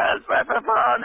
[0.00, 1.04] Hjälp mig för fan!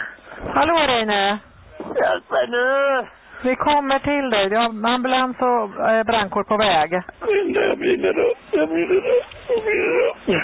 [0.56, 1.40] Hallå Reine!
[1.80, 3.08] Hjälp mig nu!
[3.44, 4.50] Vi kommer till dig.
[4.50, 6.94] Vi har ambulans och eh, brandkår på väg.
[6.94, 10.42] Jag brinner, upp, jag brinner upp, jag brinner upp.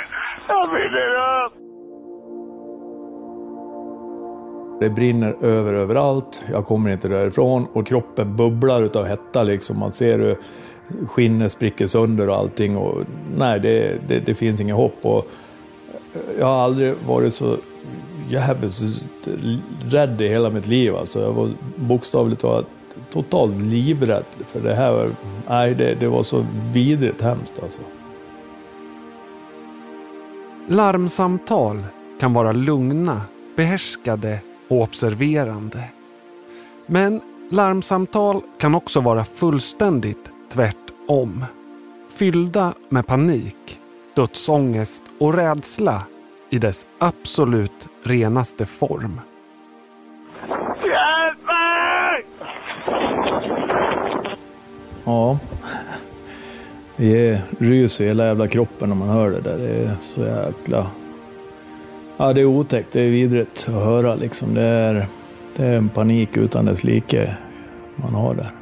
[0.47, 1.09] Jag brinner
[1.45, 1.53] upp!
[4.79, 6.45] Det brinner över överallt.
[6.51, 9.79] Jag kommer inte därifrån och kroppen bubblar utav hetta liksom.
[9.79, 10.37] Man ser hur
[11.07, 12.77] skinnet spricker sönder och allting.
[12.77, 13.03] Och,
[13.37, 14.97] nej, det, det, det finns inget hopp.
[15.01, 15.27] Och
[16.39, 17.57] jag har aldrig varit så
[18.31, 19.07] jävligt
[19.89, 20.95] rädd i hela mitt liv.
[20.95, 22.67] Alltså, jag var bokstavligt talat
[23.11, 24.25] totalt livrädd.
[24.47, 25.11] För det här var,
[25.49, 27.81] nej, det, det var så vidrigt hemskt alltså.
[30.67, 31.83] Larmsamtal
[32.19, 33.21] kan vara lugna,
[33.55, 35.83] behärskade och observerande.
[36.85, 41.45] Men larmsamtal kan också vara fullständigt tvärtom.
[42.09, 43.79] Fyllda med panik,
[44.13, 46.03] dödsångest och rädsla
[46.53, 49.21] i dess absolut renaste form.
[50.83, 52.25] Hjälp mig!
[55.03, 55.39] Ja.
[56.95, 59.57] Det ryser i hela jävla kroppen när man hör det där.
[59.57, 60.87] Det är så jäkla...
[62.17, 62.91] Ja, det är otäckt.
[62.91, 64.53] Det är vidrigt att höra liksom.
[64.53, 65.05] Det är,
[65.55, 67.35] det är en panik utan dess like
[67.95, 68.60] man har där.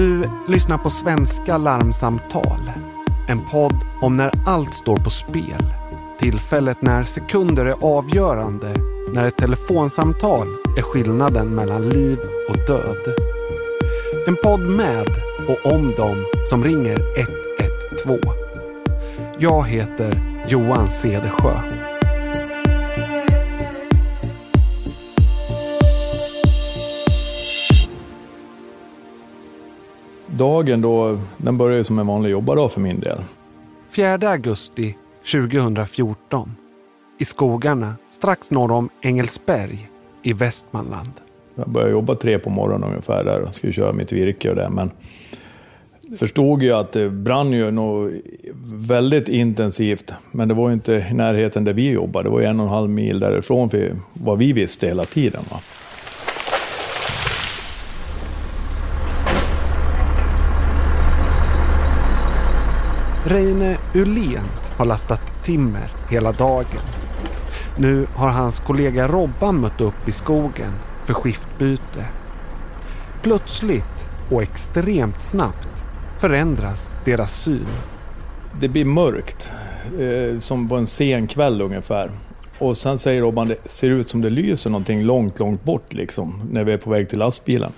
[0.00, 2.70] Du lyssnar på Svenska larmsamtal.
[3.28, 5.64] En podd om när allt står på spel.
[6.18, 8.74] Tillfället när sekunder är avgörande.
[9.14, 10.46] När ett telefonsamtal
[10.78, 13.14] är skillnaden mellan liv och död.
[14.26, 15.06] En podd med
[15.48, 18.20] och om dem som ringer 112.
[19.38, 20.12] Jag heter
[20.48, 21.89] Johan Cedersjö.
[30.40, 33.18] Dagen då, den börjar som en vanlig jobbardag för min del.
[33.90, 34.96] 4 augusti
[35.32, 36.50] 2014.
[37.18, 39.88] I skogarna strax norr om Engelsberg
[40.22, 41.10] i Västmanland.
[41.54, 44.70] Jag började jobba tre på morgonen ungefär där och skulle köra mitt virke och det.
[44.70, 44.90] Men
[46.18, 48.20] förstod ju att det brann ju nog
[48.64, 50.12] väldigt intensivt.
[50.30, 52.28] Men det var ju inte i närheten där vi jobbade.
[52.28, 55.42] Det var ju en och en halv mil därifrån för vad vi visste hela tiden.
[55.50, 55.56] Va?
[63.30, 64.44] Reine Ulén
[64.76, 66.80] har lastat timmer hela dagen.
[67.78, 70.72] Nu har hans kollega Robban mött upp i skogen
[71.04, 72.06] för skiftbyte.
[73.22, 75.68] Plötsligt och extremt snabbt
[76.20, 77.66] förändras deras syn.
[78.60, 79.50] Det blir mörkt,
[79.98, 82.10] eh, som på en sen kväll ungefär.
[82.58, 86.42] Och sen säger Robban, det ser ut som det lyser någonting långt, långt bort liksom,
[86.52, 87.72] när vi är på väg till lastbilen.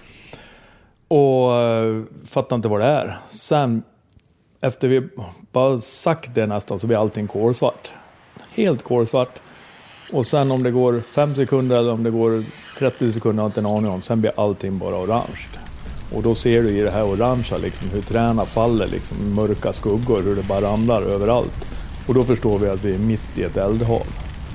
[1.09, 3.19] Och eh, fattar inte vad det är.
[3.29, 3.83] Sen,
[4.62, 5.09] efter vi
[5.53, 7.89] bara sagt det nästan, så blir allting kolsvart.
[8.50, 9.39] Helt kolsvart.
[10.12, 12.45] Och sen om det går fem sekunder eller om det går
[12.78, 14.03] 30 sekunder, har jag inte en aning om.
[14.03, 15.47] Sen blir allting bara orange.
[16.15, 20.23] Och då ser du i det här orangea liksom hur träna faller liksom mörka skuggor,
[20.23, 21.67] hur det bara ramlar överallt.
[22.06, 24.06] Och då förstår vi att vi är mitt i ett eldhav.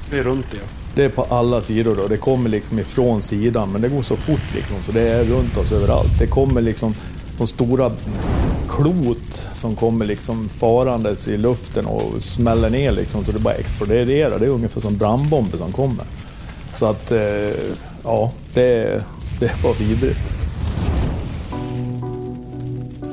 [0.09, 0.59] Det är runt det.
[0.95, 2.07] Det är på alla sidor då.
[2.07, 5.57] Det kommer liksom ifrån sidan, men det går så fort liksom så det är runt
[5.57, 6.19] oss överallt.
[6.19, 6.95] Det kommer liksom
[7.38, 7.91] de stora
[8.77, 14.39] klot som kommer liksom farandes i luften och smäller ner liksom så det bara exploderar.
[14.39, 16.05] Det är ungefär som brandbomber som kommer.
[16.75, 17.19] Så att, eh,
[18.03, 19.03] ja, det,
[19.39, 20.33] det var vidrigt.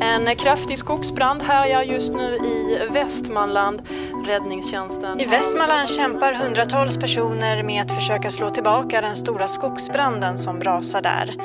[0.00, 3.82] En kraftig skogsbrand härjar just nu i Västmanland.
[4.26, 5.20] Räddningstjänsten...
[5.20, 11.02] I Västmanland kämpar hundratals personer med att försöka slå tillbaka den stora skogsbranden som rasar
[11.02, 11.36] där.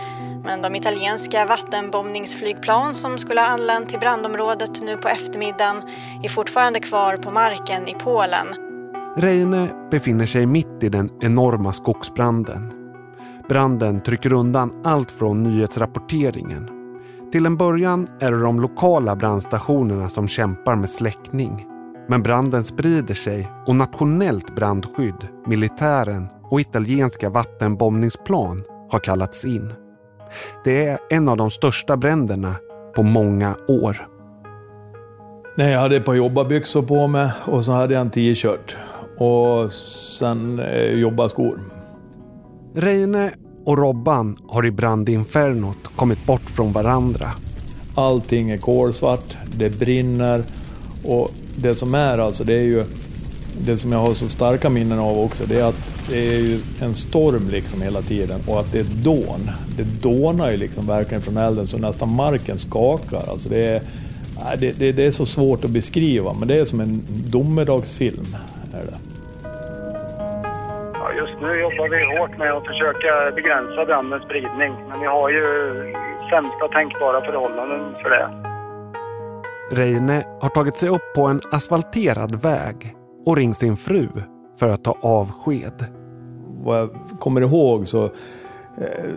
[0.44, 5.82] Men de italienska vattenbombningsflygplan som skulle ha anlänt till brandområdet nu på eftermiddagen
[6.24, 8.48] är fortfarande kvar på marken i Polen.
[9.18, 12.72] Reine befinner sig mitt i den enorma skogsbranden.
[13.50, 16.70] Branden trycker undan allt från nyhetsrapporteringen.
[17.32, 21.66] Till en början är det de lokala brandstationerna som kämpar med släckning.
[22.08, 29.74] Men branden sprider sig och nationellt brandskydd, militären och italienska vattenbombningsplan har kallats in.
[30.64, 32.56] Det är en av de största bränderna
[32.96, 34.08] på många år.
[35.58, 38.78] Nej, jag hade ett par jobbarbyxor på mig och så hade jag en t-shirt.
[39.18, 41.60] Och sen eh, jobbarskor.
[42.76, 43.32] Reine
[43.66, 47.28] och Robban har i brandinfernot kommit bort från varandra.
[47.96, 50.44] Allting är kolsvart, det brinner
[51.06, 52.84] och det som är alltså det är ju
[53.66, 56.60] det som jag har så starka minnen av också, det är att det är ju
[56.82, 59.52] en storm liksom hela tiden och att det är dån.
[59.78, 63.24] Det dånar ju liksom verkligen från elden så nästan marken skakar.
[63.32, 63.82] Alltså det, är,
[64.58, 67.02] det, det, det är så svårt att beskriva, men det är som en
[67.32, 68.26] domedagsfilm.
[68.74, 68.98] Är det.
[70.94, 75.30] Ja, just nu jobbar vi hårt med att försöka begränsa brandens spridning, men vi har
[75.30, 75.46] ju
[76.32, 78.50] sämsta tänkbara förhållanden för det.
[79.72, 82.96] Reine har tagit sig upp på en asfalterad väg
[83.26, 84.08] och ringt sin fru
[84.60, 85.99] för att ta avsked.
[86.64, 86.90] Vad jag
[87.20, 88.04] kommer ihåg så,
[88.78, 89.10] eh,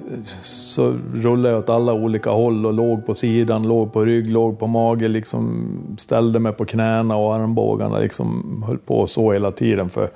[0.43, 4.59] så rullade jag åt alla olika håll och låg på sidan, låg på rygg, låg
[4.59, 5.69] på mage, liksom
[5.99, 9.91] ställde mig på knäna och armbågarna, liksom höll på så hela tiden.
[9.91, 10.11] För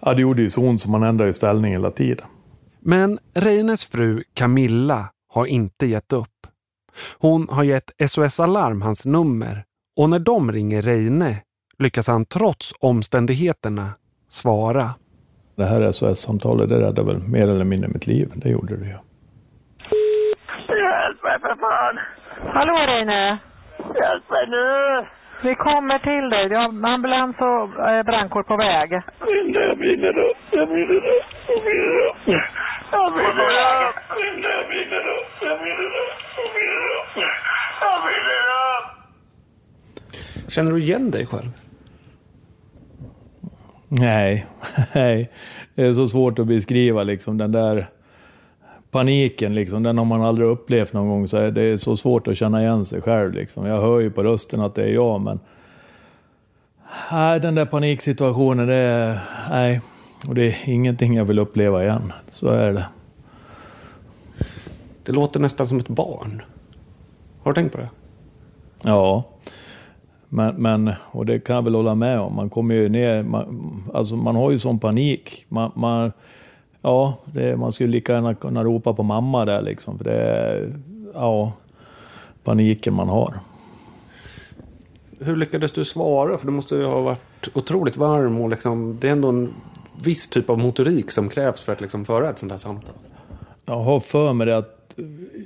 [0.00, 2.26] ja, det gjorde ju så ont så man ändrade ställning hela tiden.
[2.80, 6.28] Men Reines fru Camilla har inte gett upp.
[7.18, 9.64] Hon har gett SOS Alarm hans nummer
[9.96, 11.36] och när de ringer Reine
[11.78, 13.90] lyckas han trots omständigheterna
[14.30, 14.90] svara.
[15.56, 18.28] Det här SOS-samtalet det räddade väl mer eller mindre mitt liv.
[18.34, 18.96] Det gjorde det ju.
[20.82, 21.98] Hjälp mig för fan!
[22.54, 23.38] Hallå Reine!
[23.78, 25.06] Hjälp mig nu!
[25.48, 26.48] Vi kommer till dig.
[26.48, 28.92] Vi har ambulans och eh, brandkår på väg.
[28.92, 32.16] Jag brinner upp, jag brinner upp, jag brinner upp.
[32.92, 33.50] Jag brinner
[33.86, 33.96] upp,
[34.48, 37.14] jag brinner upp, jag brinner upp, jag brinner upp.
[37.80, 38.42] Jag brinner
[38.78, 38.88] upp!
[40.52, 41.50] Känner du igen dig själv?
[43.94, 44.46] Nej,
[44.94, 45.30] nej.
[45.74, 47.90] Det är så svårt att beskriva liksom den där
[48.90, 49.82] paniken liksom.
[49.82, 51.28] Den har man aldrig upplevt någon gång.
[51.28, 53.66] Så det är så svårt att känna igen sig själv liksom.
[53.66, 55.40] Jag hör ju på rösten att det är jag men...
[57.12, 59.18] Nej, den där paniksituationen det är...
[59.50, 59.80] Nej.
[60.28, 62.12] Och det är ingenting jag vill uppleva igen.
[62.30, 62.86] Så är det.
[65.04, 66.42] Det låter nästan som ett barn.
[67.42, 67.88] Har du tänkt på det?
[68.82, 69.24] Ja.
[70.34, 72.34] Men, men, och det kan jag väl hålla med om.
[72.34, 75.46] Man kommer ju ner, man, alltså man har ju sån panik.
[75.48, 76.12] Man, man,
[76.82, 79.98] ja, det, man skulle lika gärna kunna ropa på mamma där liksom.
[79.98, 80.72] För det är,
[81.14, 81.52] ja,
[82.44, 83.34] paniken man har.
[85.18, 86.38] Hur lyckades du svara?
[86.38, 89.54] För du måste ju ha varit otroligt varm och liksom, det är ändå en
[90.04, 92.94] viss typ av motorik som krävs för att liksom föra ett sånt här samtal.
[93.64, 94.94] Jag har för mig det att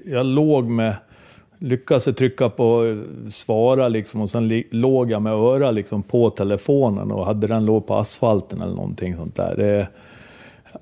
[0.04, 0.96] jag låg med
[1.58, 2.96] lyckades trycka på
[3.30, 7.86] svara liksom och sen låg jag med öra liksom på telefonen och hade den låg
[7.86, 9.54] på asfalten eller någonting sånt där.
[9.56, 9.88] Det,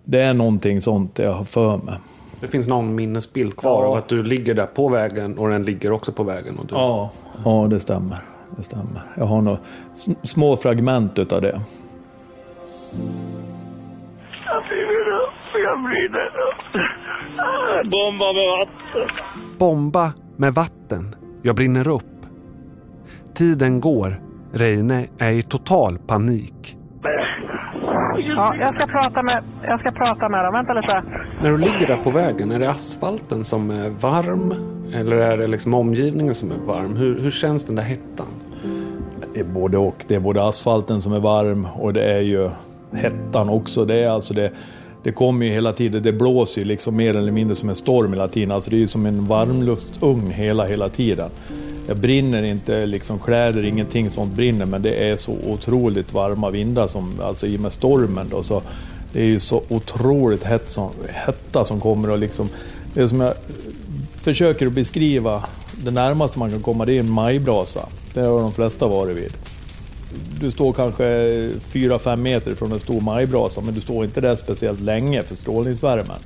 [0.05, 1.95] det är någonting sånt jag har för mig.
[2.41, 3.89] Det finns någon minnesbild kvar Ja.
[3.89, 6.59] av att du ligger där på vägen och den ligger också på vägen.
[6.59, 6.75] Och du...
[6.75, 7.11] Ja,
[7.45, 8.19] ja det stämmer.
[8.57, 9.03] Det stämmer.
[9.17, 9.59] Jag har några
[10.23, 11.61] små fragment utav det.
[15.65, 17.91] Jag brinner upp.
[17.91, 19.17] Bomba med vatten.
[19.59, 21.15] Bomba med vatten.
[21.43, 22.03] Jag brinner upp.
[23.35, 24.21] Tiden går.
[24.53, 26.77] Reine är i total panik.
[28.17, 30.53] Ja, jag ska prata med, jag ska prata med dem.
[30.53, 31.03] Vänta lite.
[31.43, 34.55] När du ligger där på vägen, är det asfalten som är varm?
[34.95, 36.97] Eller är det liksom omgivningen som är varm?
[36.97, 38.27] Hur, hur känns den där hettan?
[39.35, 40.05] Det är både och.
[40.09, 42.51] Det är både asfalten som är varm och det är ju
[42.93, 43.85] hettan också.
[43.85, 44.51] Det är alltså det,
[45.05, 48.13] det kommer ju hela tiden, det blåser ju liksom mer eller mindre som en storm
[48.13, 48.51] hela tiden.
[48.51, 51.31] Alltså det är ju som en varmluftsugn hela, hela tiden.
[51.89, 56.87] Jag brinner inte, liksom kläder, ingenting sånt brinner, men det är så otroligt varma vindar
[56.87, 58.63] som, alltså i och med stormen då, så
[59.13, 62.49] det är ju så otroligt hett som, hetta som kommer och liksom,
[62.95, 63.35] det som jag
[64.17, 65.45] försöker att beskriva,
[65.85, 67.89] det närmaste man kan komma det är en majbrasa.
[68.15, 69.33] Det har de flesta varit vid.
[70.41, 71.05] Du står kanske
[71.73, 76.19] 4-5 meter från en stor majbrasa, men du står inte där speciellt länge för strålningsvärmen.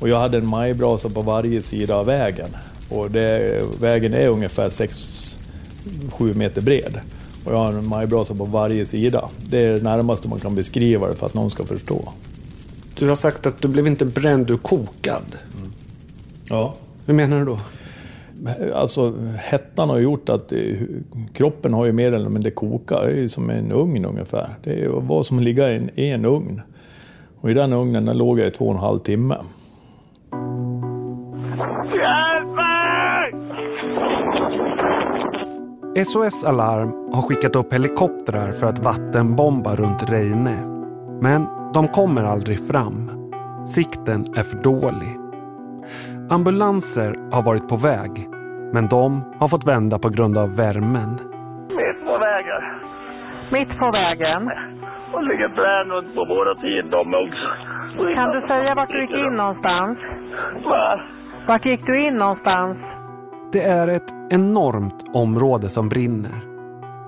[0.00, 2.48] Och jag hade en majbrasa på varje sida av vägen.
[2.88, 7.00] Och det, vägen är ungefär 6-7 meter bred.
[7.44, 9.28] Och jag har en majbrasa på varje sida.
[9.48, 12.12] Det är det närmaste man kan beskriva det för att någon ska förstå.
[12.98, 15.36] Du har sagt att du blev inte bränd, du kokad.
[16.48, 16.74] Ja.
[17.06, 17.60] Hur menar du då?
[18.74, 20.78] Alltså hettan har gjort att eh, det,
[21.32, 23.02] kroppen har ju mer eller mindre kokat.
[23.02, 24.48] Det är som en ugn ungefär.
[24.64, 26.60] Det är vad som ligger i en, i en ugn.
[27.40, 29.36] Och i den ugnen den låg jag i två och en halv timme.
[31.94, 33.34] Hjälp mig!
[36.04, 40.56] SOS Alarm har skickat upp helikoptrar för att vattenbomba runt Reine.
[41.20, 43.10] Men de kommer aldrig fram.
[43.66, 45.25] Sikten är för dålig.
[46.30, 48.28] Ambulanser har varit på väg,
[48.72, 51.10] men de har fått vända på grund av värmen.
[51.68, 52.62] Mitt på vägen.
[53.52, 54.50] Mitt på vägen.
[55.14, 57.48] Och ligger runt på båda sidor de också.
[58.14, 59.98] Kan du säga vart du gick in någonstans?
[60.64, 61.00] Va?
[61.48, 62.78] Vart gick du in någonstans?
[63.52, 66.40] Det är ett enormt område som brinner.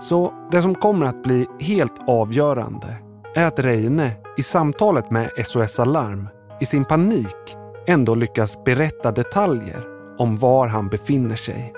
[0.00, 2.88] Så det som kommer att bli helt avgörande
[3.34, 6.28] är att Reine i samtalet med SOS Alarm
[6.60, 7.57] i sin panik
[7.88, 9.80] ändå lyckas berätta detaljer
[10.18, 11.73] om var han befinner sig.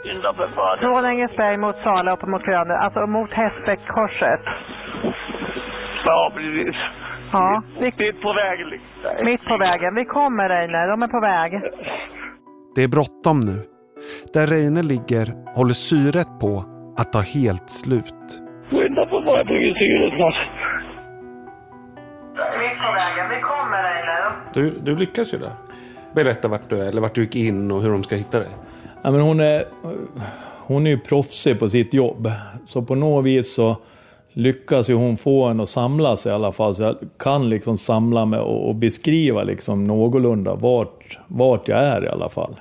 [0.81, 4.41] Från Engelsberg mot Sala upp mot Grönö, alltså mot Hästbäckkorset.
[6.05, 6.77] Ja, precis.
[7.33, 8.69] Ja, vi, Mitt på vägen.
[8.69, 9.25] liksom.
[9.25, 9.95] mitt på vägen.
[9.95, 11.53] Vi kommer Reine, de är på väg.
[12.75, 13.63] Det är bråttom nu.
[14.35, 16.65] Där Reine ligger håller syret på
[16.97, 18.15] att ta helt slut.
[18.71, 20.35] Skynda för fan, jag blir syret snart.
[22.59, 24.33] Mitt på vägen, vi kommer Reine.
[24.55, 25.53] Du, du lyckas ju där.
[26.15, 28.49] Berätta vart du är, eller vart du gick in och hur de ska hitta dig.
[29.03, 29.65] Ja, men hon, är,
[30.67, 32.33] hon är ju proffsig på sitt jobb.
[32.65, 33.77] Så på något vis så
[34.33, 36.75] lyckas ju hon få en att samla sig i alla fall.
[36.75, 42.05] Så jag kan liksom samla mig och, och beskriva liksom någorlunda vart, vart jag är
[42.05, 42.61] i alla fall.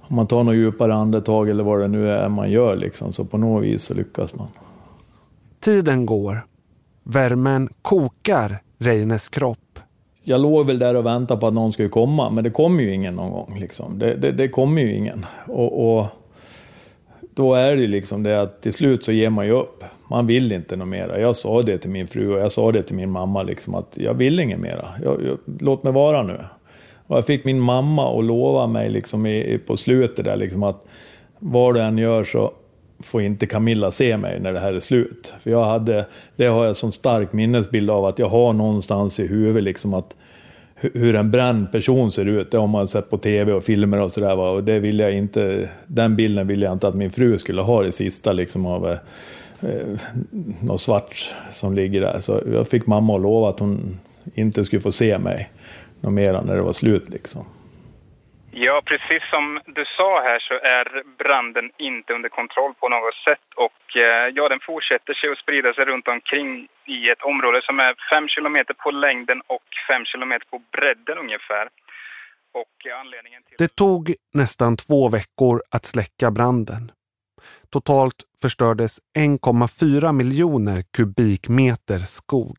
[0.00, 3.12] Om man tar något djupare andetag eller vad det nu är man gör liksom.
[3.12, 4.48] Så på något vis så lyckas man.
[5.60, 6.40] Tiden går.
[7.02, 9.71] Värmen kokar Reines kropp
[10.22, 12.94] jag låg väl där och väntade på att någon skulle komma, men det kommer ju
[12.94, 13.56] ingen någon gång.
[13.60, 13.98] Liksom.
[13.98, 15.26] Det, det, det kommer ju ingen.
[15.46, 16.06] Och, och
[17.34, 19.84] då är det liksom det att till slut så ger man ju upp.
[20.10, 21.20] Man vill inte något mera.
[21.20, 23.92] Jag sa det till min fru och jag sa det till min mamma liksom att
[23.94, 24.88] jag vill inget mera.
[25.04, 26.40] Jag, jag, låt mig vara nu.
[27.06, 30.62] Och jag fick min mamma att lova mig liksom i, i, på slutet där liksom
[30.62, 30.84] att
[31.38, 32.52] vad du än gör så
[33.02, 35.34] får inte Camilla se mig när det här är slut.
[35.40, 36.06] För jag hade,
[36.36, 40.16] det har jag som stark minnesbild av att jag har någonstans i huvudet liksom att
[40.74, 44.12] hur en bränd person ser ut, det har man sett på tv och filmer och
[44.12, 44.36] sådär.
[44.36, 44.50] va.
[44.50, 47.82] Och det vill jag inte, den bilden vill jag inte att min fru skulle ha
[47.82, 48.98] det sista liksom av eh,
[49.60, 49.98] eh,
[50.60, 52.20] något svart som ligger där.
[52.20, 53.98] Så jag fick mamma att lova att hon
[54.34, 55.50] inte skulle få se mig
[56.00, 57.44] något mera när det var slut liksom.
[58.54, 63.46] Ja, precis som du sa här så är branden inte under kontroll på något sätt
[63.56, 67.78] och eh, ja, den fortsätter sig att sprida sig runt omkring i ett område som
[67.78, 71.68] är fem kilometer på längden och fem kilometer på bredden ungefär.
[72.60, 73.56] Och eh, anledningen till...
[73.58, 76.92] Det tog nästan två veckor att släcka branden.
[77.70, 82.58] Totalt förstördes 1,4 miljoner kubikmeter skog.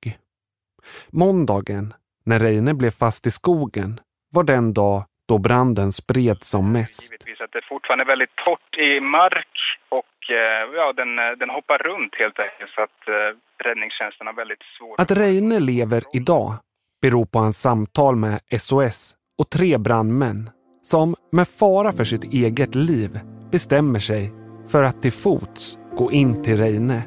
[1.10, 1.94] Måndagen,
[2.26, 4.00] när Reine blev fast i skogen,
[4.32, 7.04] var den dag då branden spreds som mest.
[7.04, 9.54] Givetvis att det fortfarande är väldigt torrt i mark
[9.90, 14.34] och eh, ja, den, eh, den hoppar runt helt enkelt så att eh, räddningstjänsten har
[14.34, 15.00] väldigt svårt...
[15.00, 16.54] Att Reine lever idag
[17.02, 20.50] beror på hans samtal med SOS och tre brandmän
[20.84, 23.20] som med fara för sitt eget liv
[23.52, 24.32] bestämmer sig
[24.68, 27.02] för att till fots gå in till Reine.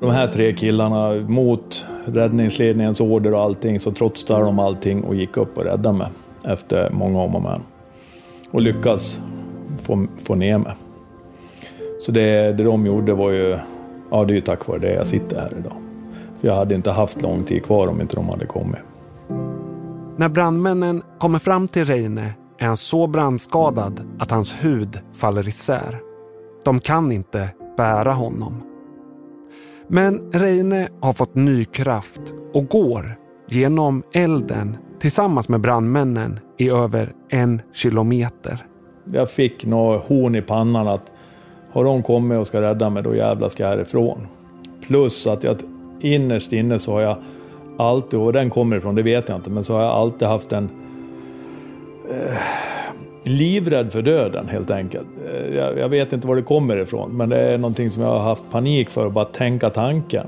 [0.00, 5.36] De här tre killarna mot räddningsledningens order och allting så trotsade de allting och gick
[5.36, 6.08] upp och räddade mig
[6.44, 7.62] efter många om och men.
[8.50, 9.20] Och lyckas
[9.82, 10.72] få, få ner mig.
[12.00, 13.58] Så det, det de gjorde var ju,
[14.10, 15.76] ja det är ju tack vare det jag sitter här idag.
[16.40, 18.80] För jag hade inte haft lång tid kvar om inte de hade kommit.
[20.16, 26.00] När brandmännen kommer fram till Reine är han så brandskadad att hans hud faller isär.
[26.64, 28.62] De kan inte bära honom.
[29.88, 32.20] Men Reine har fått ny kraft
[32.52, 33.16] och går
[33.48, 38.66] genom elden tillsammans med brandmännen i över en kilometer.
[39.12, 41.12] Jag fick något horn i pannan att
[41.72, 44.26] har de kommit och ska rädda mig, då jävlar ska jag härifrån.
[44.86, 45.56] Plus att jag
[46.00, 47.16] innerst inne så har jag
[47.78, 50.52] alltid, och den kommer ifrån, det vet jag inte, men så har jag alltid haft
[50.52, 50.70] en
[52.10, 52.36] eh,
[53.24, 55.08] livrädd för döden helt enkelt.
[55.30, 58.10] Eh, jag, jag vet inte var det kommer ifrån, men det är någonting som jag
[58.10, 60.26] har haft panik för, bara tänka tanken.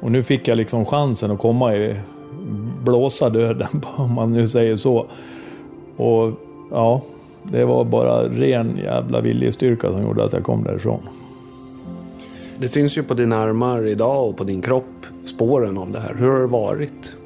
[0.00, 1.96] Och nu fick jag liksom chansen att komma i
[2.88, 5.06] blåsa döden, om man nu säger så.
[5.96, 6.32] Och
[6.70, 7.02] ja,
[7.42, 11.00] det var bara ren jävla viljestyrka som gjorde att jag kom därifrån.
[12.60, 14.84] Det syns ju på dina armar idag och på din kropp
[15.24, 16.14] spåren av det här.
[16.14, 17.16] Hur har det varit?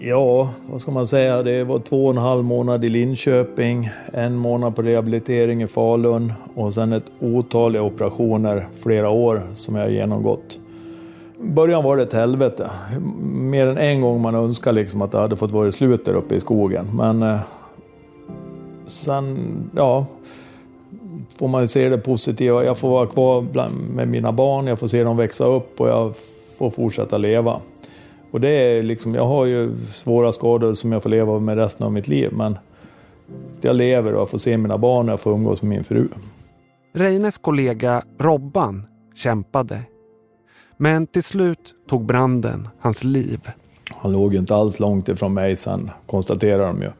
[0.00, 1.42] Ja, vad ska man säga?
[1.42, 6.32] Det var två och en halv månad i Linköping, en månad på rehabilitering i Falun
[6.54, 10.58] och sen ett otaliga operationer flera år som jag har genomgått.
[11.42, 12.70] I början var det ett helvete.
[13.30, 16.34] Mer än en gång man önskar liksom att det hade fått vara slut där uppe
[16.34, 16.86] i skogen.
[16.94, 17.38] Men eh,
[18.86, 20.06] sen, ja,
[21.38, 22.64] får man ju se det positiva.
[22.64, 25.88] Jag får vara kvar bland, med mina barn, jag får se dem växa upp och
[25.88, 26.14] jag
[26.58, 27.60] får fortsätta leva.
[28.30, 31.86] Och det är liksom, jag har ju svåra skador som jag får leva med resten
[31.86, 32.32] av mitt liv.
[32.32, 32.58] Men
[33.60, 36.08] jag lever och jag får se mina barn och jag får umgås med min fru.
[36.94, 39.80] Reines kollega Robban kämpade.
[40.82, 43.40] Men till slut tog branden hans liv.
[43.90, 46.90] Han låg ju inte alls långt ifrån mig sen, konstaterar de ju.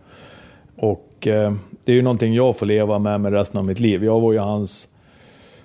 [0.77, 1.53] Och eh,
[1.85, 4.05] det är ju någonting jag får leva med med resten av mitt liv.
[4.05, 4.89] Jag var ju hans,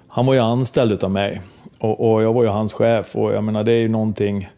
[0.08, 1.42] han var ju anställd utav mig.
[1.80, 4.50] Och, och, jag var ju hans chef och jag menar det är ju någonting,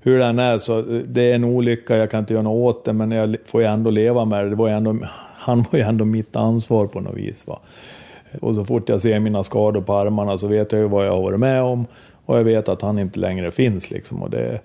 [0.00, 2.76] hur det än är så, eh, det är en olycka, jag kan inte göra något
[2.76, 4.50] åt det men jag får ju ändå leva med det.
[4.50, 4.96] det var ju ändå,
[5.36, 7.46] han var ju ändå mitt ansvar på något vis.
[7.46, 7.58] Va?
[8.40, 11.12] Och så fort jag ser mina skador på armarna så vet jag ju vad jag
[11.12, 11.86] har varit med om
[12.30, 14.22] och jag vet att han inte längre finns liksom.
[14.22, 14.60] Och det,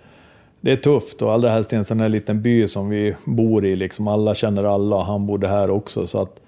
[0.61, 3.65] det är tufft och allra helst i en sån här liten by som vi bor
[3.65, 3.75] i.
[3.75, 4.07] Liksom.
[4.07, 6.07] Alla känner alla och han bodde här också.
[6.07, 6.39] Så att,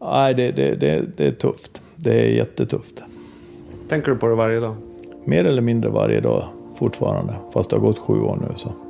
[0.00, 1.82] nej, det, det, det, det är tufft.
[1.96, 3.02] Det är jättetufft.
[3.88, 4.76] Tänker du på det varje dag?
[5.24, 6.44] Mer eller mindre varje dag
[6.78, 7.34] fortfarande.
[7.52, 8.54] Fast det har gått sju år nu.
[8.56, 8.85] så.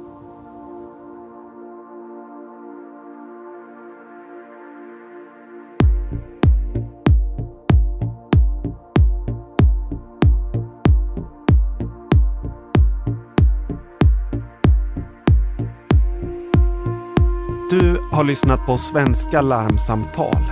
[18.16, 20.42] Har lyssnat på Svenska larmsamtal.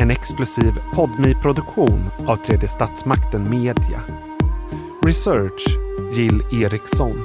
[0.00, 4.00] En exklusiv podmi produktion av Tredje Statsmakten Media.
[5.06, 5.66] Research
[6.14, 7.16] Jill Eriksson.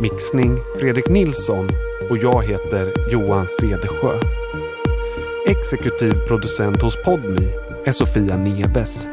[0.00, 1.68] Mixning Fredrik Nilsson
[2.10, 4.18] och jag heter Johan Cedersjö.
[5.46, 7.48] Exekutiv producent hos Podmi
[7.84, 9.08] är Sofia Neves.